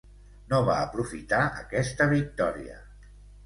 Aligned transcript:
No 0.53 0.61
va 0.69 0.77
aprofitar 0.85 1.43
aquesta 1.61 2.11
victòria. 2.17 2.83